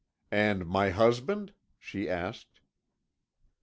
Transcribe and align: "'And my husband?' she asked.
"'And 0.31 0.65
my 0.65 0.89
husband?' 0.89 1.53
she 1.77 2.09
asked. 2.09 2.59